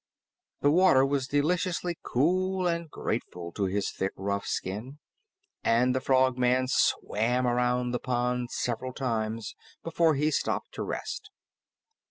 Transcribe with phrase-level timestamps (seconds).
[0.61, 4.97] The water was deliciously cool and grateful to his thick, rough skin,
[5.63, 9.53] and the Frogman swam around the pond several times
[9.83, 11.29] before he stopped to rest.